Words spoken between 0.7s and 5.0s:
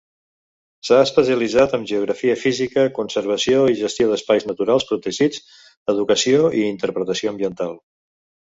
S'ha especialitzat en geografia física, conservació i gestió d'espais naturals